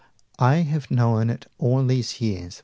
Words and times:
I 0.39 0.55
have 0.63 0.89
known 0.89 1.29
it 1.29 1.45
all 1.59 1.85
these 1.85 2.19
years 2.19 2.59